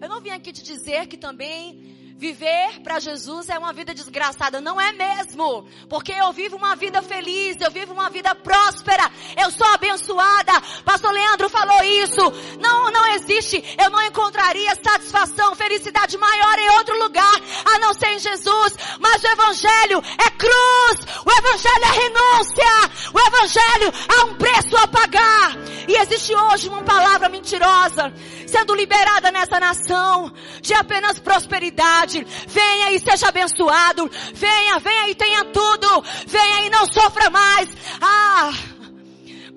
[0.00, 4.60] Eu não vim aqui te dizer que também Viver para Jesus é uma vida desgraçada,
[4.60, 5.66] não é mesmo?
[5.88, 10.52] Porque eu vivo uma vida feliz, eu vivo uma vida próspera, eu sou abençoada.
[10.84, 12.22] Pastor Leandro falou isso.
[12.60, 17.40] Não, não existe, eu não encontraria satisfação, felicidade maior em outro lugar,
[17.74, 18.76] a não ser em Jesus.
[19.00, 22.72] Mas o Evangelho é cruz, o Evangelho é renúncia,
[23.12, 25.56] o Evangelho há um preço a pagar.
[25.88, 28.14] E existe hoje uma palavra mentirosa
[28.52, 30.30] sendo liberada nessa nação
[30.60, 34.10] de apenas prosperidade Venha e seja abençoado.
[34.34, 36.02] Venha, venha e tenha tudo.
[36.26, 37.68] Venha e não sofra mais.
[38.00, 38.52] Ah,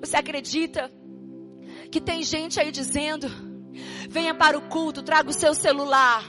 [0.00, 0.90] você acredita
[1.90, 3.28] que tem gente aí dizendo:
[4.08, 6.24] venha para o culto, traga o seu celular.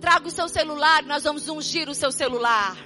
[0.00, 2.76] Traga o seu celular, nós vamos ungir o seu celular.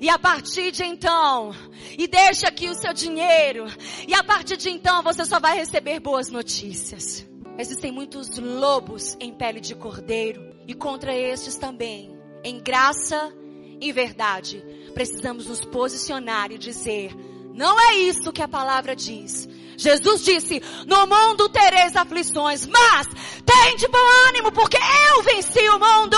[0.00, 1.54] E a partir de então,
[1.98, 3.66] e deixa aqui o seu dinheiro.
[4.06, 7.27] E a partir de então você só vai receber boas notícias.
[7.58, 13.32] Existem muitos lobos em pele de cordeiro e contra estes também, em graça
[13.80, 17.12] e verdade, precisamos nos posicionar e dizer:
[17.58, 19.48] não é isso que a palavra diz.
[19.76, 23.08] Jesus disse: No mundo tereis aflições, mas
[23.44, 26.16] tem de bom ânimo, porque eu venci o mundo.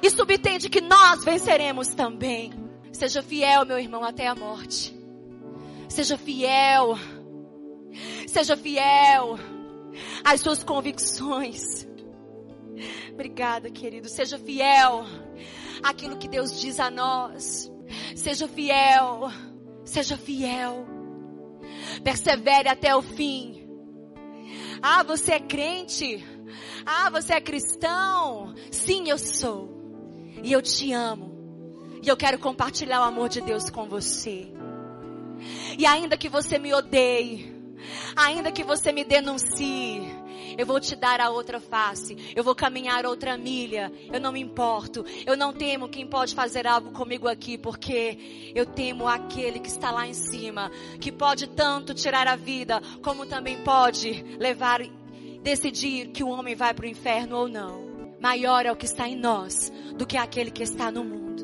[0.00, 2.52] E subtende que nós venceremos também.
[2.92, 4.96] Seja fiel, meu irmão, até a morte.
[5.88, 6.96] Seja fiel.
[8.28, 9.36] Seja fiel
[10.24, 11.86] às suas convicções.
[13.12, 14.08] Obrigada, querido.
[14.08, 15.04] Seja fiel
[15.82, 17.70] àquilo que Deus diz a nós.
[18.14, 19.30] Seja fiel.
[19.84, 20.86] Seja fiel.
[22.02, 23.68] Persevere até o fim.
[24.82, 26.24] Ah, você é crente?
[26.86, 28.54] Ah, você é cristão?
[28.70, 29.68] Sim, eu sou.
[30.42, 31.30] E eu te amo.
[32.02, 34.50] E eu quero compartilhar o amor de Deus com você.
[35.78, 37.59] E ainda que você me odeie,
[38.16, 40.02] ainda que você me denuncie,
[40.56, 42.16] eu vou te dar a outra face.
[42.34, 43.92] Eu vou caminhar outra milha.
[44.12, 45.04] Eu não me importo.
[45.24, 49.90] Eu não temo quem pode fazer algo comigo aqui, porque eu temo aquele que está
[49.90, 50.70] lá em cima,
[51.00, 54.80] que pode tanto tirar a vida, como também pode levar,
[55.42, 57.90] decidir que o homem vai para o inferno ou não.
[58.20, 61.42] Maior é o que está em nós do que aquele que está no mundo.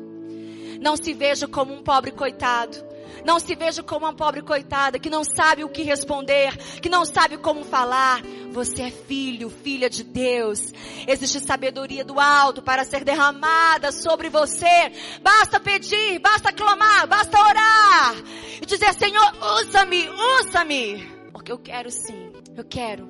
[0.79, 2.77] Não se veja como um pobre coitado.
[3.25, 7.05] Não se veja como uma pobre coitada que não sabe o que responder, que não
[7.05, 8.21] sabe como falar.
[8.51, 10.73] Você é filho, filha de Deus.
[11.07, 14.91] Existe sabedoria do alto para ser derramada sobre você.
[15.21, 18.15] Basta pedir, basta clamar, basta orar.
[18.61, 21.07] E dizer, Senhor, usa-me, usa-me.
[21.31, 23.07] Porque eu quero sim, eu quero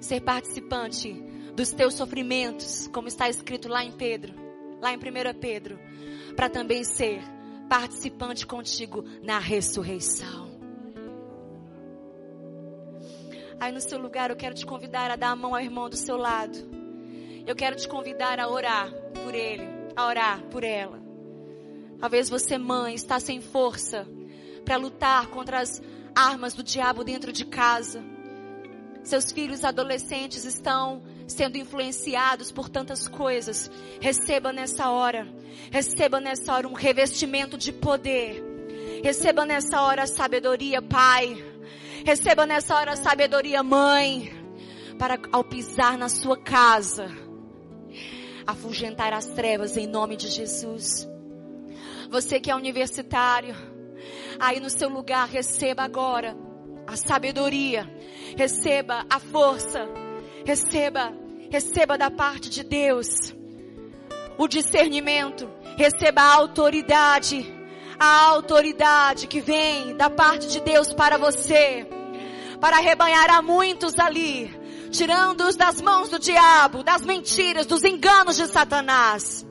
[0.00, 1.12] ser participante
[1.54, 4.34] dos teus sofrimentos, como está escrito lá em Pedro,
[4.80, 5.00] lá em 1
[5.38, 5.78] Pedro,
[6.34, 7.22] para também ser
[7.72, 10.60] participante contigo na ressurreição.
[13.58, 15.96] Aí no seu lugar eu quero te convidar a dar a mão ao irmão do
[15.96, 16.58] seu lado.
[17.46, 18.92] Eu quero te convidar a orar
[19.24, 19.66] por ele,
[19.96, 21.00] a orar por ela.
[21.98, 24.06] Talvez você, mãe, está sem força
[24.66, 25.80] para lutar contra as
[26.14, 28.04] armas do diabo dentro de casa.
[29.02, 31.02] Seus filhos adolescentes estão
[31.32, 33.70] sendo influenciados por tantas coisas.
[34.00, 35.26] Receba nessa hora,
[35.70, 38.42] receba nessa hora um revestimento de poder.
[39.02, 41.36] Receba nessa hora a sabedoria, Pai.
[42.04, 44.32] Receba nessa hora a sabedoria, Mãe.
[44.98, 47.10] Para ao pisar na sua casa,
[48.46, 51.08] afugentar as trevas em nome de Jesus.
[52.10, 53.56] Você que é universitário,
[54.38, 56.36] aí no seu lugar, receba agora
[56.86, 57.88] a sabedoria,
[58.36, 59.88] receba a força,
[60.44, 61.12] receba,
[61.52, 63.34] receba da parte de Deus
[64.38, 67.46] o discernimento, receba a autoridade,
[68.00, 71.86] a autoridade que vem da parte de Deus para você,
[72.58, 74.50] para arrebanhar a muitos ali,
[74.90, 79.46] tirando-os das mãos do diabo, das mentiras, dos enganos de Satanás,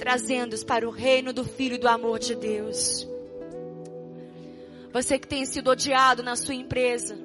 [0.00, 3.06] trazendo-os para o reino do Filho e do amor de Deus.
[4.92, 7.16] Você que tem sido odiado na sua empresa,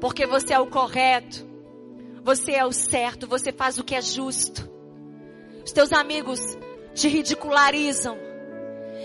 [0.00, 1.51] porque você é o correto,
[2.22, 4.70] você é o certo, você faz o que é justo.
[5.64, 6.40] Os teus amigos
[6.94, 8.16] te ridicularizam.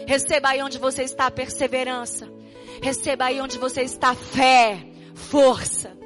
[0.08, 2.32] Receba aí onde você está a perseverança.
[2.82, 5.98] Receba aí onde você está fé, força.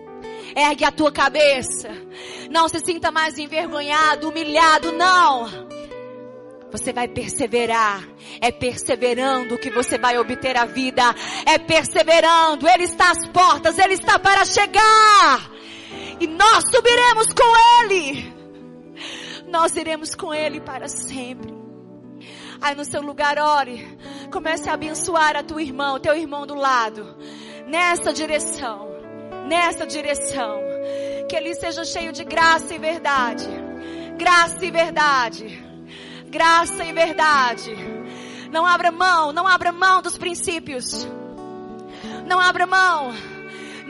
[0.56, 1.90] Ergue a tua cabeça.
[2.50, 5.48] Não se sinta mais envergonhado, humilhado, não.
[6.72, 8.08] Você vai perseverar.
[8.40, 11.04] É perseverando que você vai obter a vida.
[11.46, 12.68] É perseverando.
[12.68, 13.78] Ele está às portas.
[13.78, 15.51] Ele está para chegar.
[16.22, 18.34] E nós subiremos com Ele.
[19.50, 21.54] Nós iremos com Ele para sempre.
[22.62, 23.98] Aí no seu lugar, ore.
[24.32, 27.18] Comece a abençoar a tua irmã, o teu irmão do lado.
[27.68, 28.88] Nessa direção.
[29.48, 30.62] Nessa direção.
[31.28, 33.50] Que ele seja cheio de graça e verdade.
[34.18, 35.72] Graça e verdade
[36.32, 37.76] graça e verdade.
[38.52, 41.06] Não abra mão, não abra mão dos princípios.
[42.26, 43.14] Não abra mão.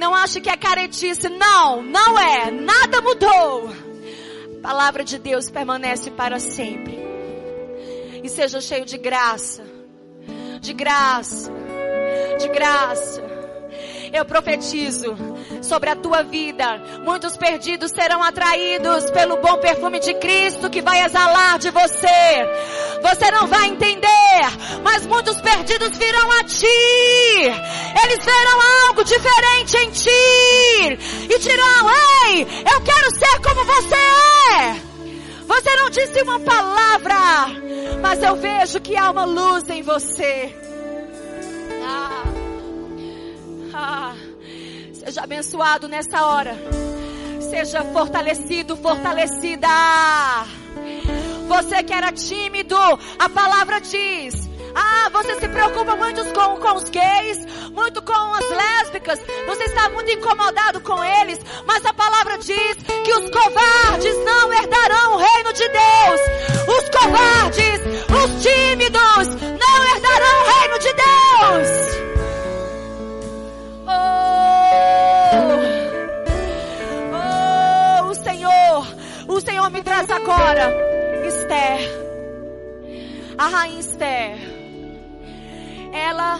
[0.02, 1.30] Não ache que é caretice.
[1.30, 2.50] Não, não é.
[2.50, 3.70] Nada mudou.
[4.58, 6.98] A palavra de Deus permanece para sempre.
[8.24, 9.64] E seja cheio de graça.
[10.60, 11.52] De graça.
[12.40, 13.31] De graça
[14.14, 15.16] eu profetizo
[15.62, 16.78] sobre a tua vida.
[17.04, 22.08] Muitos perdidos serão atraídos pelo bom perfume de Cristo que vai exalar de você.
[23.02, 24.42] Você não vai entender,
[24.84, 26.66] mas muitos perdidos virão a ti.
[28.04, 31.90] Eles verão algo diferente em ti e dirão:
[32.28, 34.92] Ei, eu quero ser como você é.
[35.48, 37.16] Você não disse uma palavra,
[38.02, 40.56] mas eu vejo que há uma luz em você.
[45.12, 46.56] Seja abençoado nessa hora.
[47.42, 49.68] Seja fortalecido, fortalecida.
[51.50, 52.78] Você que era tímido,
[53.20, 54.34] a palavra diz
[54.74, 59.90] ah, você se preocupa muito com, com os gays, muito com as lésbicas, você está
[59.90, 65.52] muito incomodado com eles, mas a palavra diz que os covardes não herdarão o reino
[65.52, 66.22] de Deus.
[66.70, 69.28] Os covardes, os tímidos,
[69.60, 72.11] não herdarão o reino de Deus.
[79.62, 80.74] Senhor me traz agora,
[81.28, 81.80] Esther,
[83.38, 84.40] a rainha Esther
[85.94, 86.40] ela,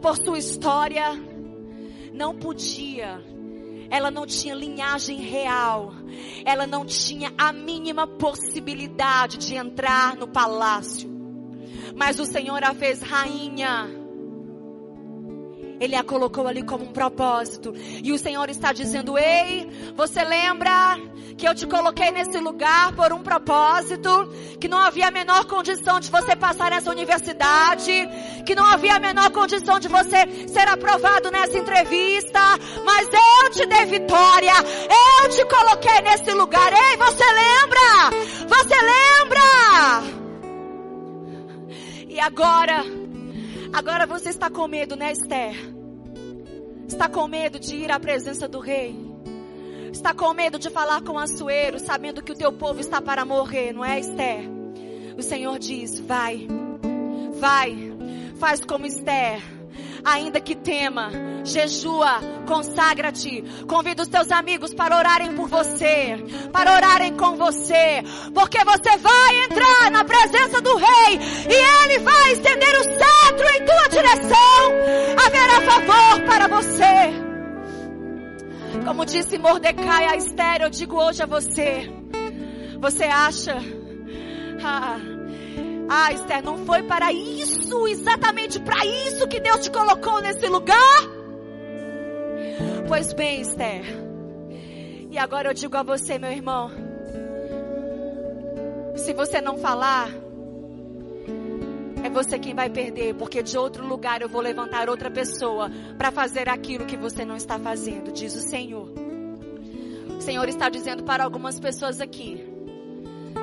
[0.00, 1.10] por sua história,
[2.14, 3.22] não podia.
[3.90, 5.92] Ela não tinha linhagem real.
[6.42, 11.10] Ela não tinha a mínima possibilidade de entrar no palácio.
[11.94, 13.99] Mas o Senhor a fez rainha.
[15.80, 17.74] Ele a colocou ali como um propósito.
[18.04, 19.66] E o Senhor está dizendo: Ei,
[19.96, 20.98] você lembra
[21.38, 25.98] que eu te coloquei nesse lugar por um propósito, que não havia a menor condição
[25.98, 27.92] de você passar nessa universidade,
[28.44, 32.40] que não havia a menor condição de você ser aprovado nessa entrevista,
[32.84, 34.52] mas eu te dei vitória,
[35.22, 36.70] eu te coloquei nesse lugar.
[36.74, 38.10] Ei, você lembra?
[38.48, 40.20] Você lembra?
[42.06, 42.84] E agora,
[43.72, 45.54] agora você está com medo, né, Esther?
[46.86, 48.94] Está com medo de ir à presença do rei?
[49.92, 53.72] Está com medo de falar com Assuero, sabendo que o teu povo está para morrer,
[53.72, 54.48] não é, Esther?
[55.16, 56.46] O Senhor diz: vai,
[57.38, 57.92] vai,
[58.38, 59.59] faz como Esther.
[60.04, 61.10] Ainda que tema,
[61.44, 66.16] jejua, consagra-te, convida os teus amigos para orarem por você,
[66.52, 68.02] para orarem com você,
[68.34, 73.64] porque você vai entrar na presença do Rei e Ele vai estender o cetro em
[73.64, 77.30] tua direção, haverá favor para você.
[78.84, 81.90] Como disse Mordecai a Esther, eu digo hoje a você.
[82.80, 83.56] Você acha?
[84.64, 84.98] Ah,
[85.92, 90.76] ah, Esther, não foi para isso, exatamente para isso que Deus te colocou nesse lugar?
[92.86, 93.82] Pois bem, Esther.
[95.10, 96.70] E agora eu digo a você, meu irmão.
[98.94, 100.08] Se você não falar,
[102.04, 106.12] é você quem vai perder, porque de outro lugar eu vou levantar outra pessoa para
[106.12, 108.92] fazer aquilo que você não está fazendo, diz o Senhor.
[110.16, 112.46] O Senhor está dizendo para algumas pessoas aqui: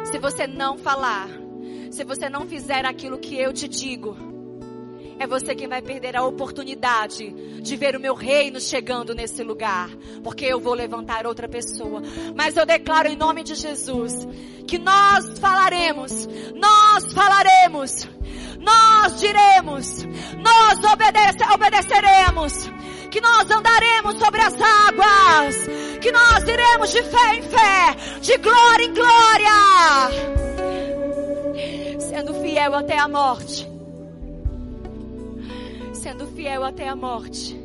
[0.05, 1.27] se você não falar,
[1.97, 4.15] se você não fizer aquilo que eu te digo,
[5.17, 9.89] é você quem vai perder a oportunidade de ver o meu reino chegando nesse lugar,
[10.23, 12.03] porque eu vou levantar outra pessoa.
[12.35, 14.13] Mas eu declaro em nome de Jesus
[14.67, 18.07] que nós falaremos, nós falaremos,
[18.59, 20.05] nós diremos,
[20.37, 22.53] nós obedece, obedeceremos,
[23.09, 25.67] que nós andaremos sobre as águas,
[25.99, 30.46] que nós iremos de fé em fé, de glória em glória,
[32.57, 33.69] fiel até a morte
[35.93, 37.55] sendo fiel até a morte,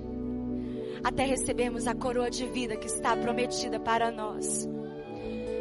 [1.03, 4.69] até recebermos a coroa de vida que está prometida para nós.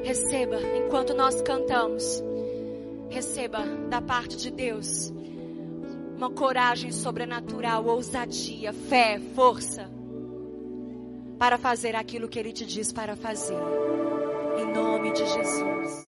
[0.03, 2.23] Receba, enquanto nós cantamos,
[3.09, 3.59] receba
[3.89, 5.13] da parte de Deus
[6.17, 9.89] uma coragem sobrenatural, ousadia, fé, força
[11.39, 13.59] para fazer aquilo que Ele te diz para fazer.
[14.57, 16.10] Em nome de Jesus.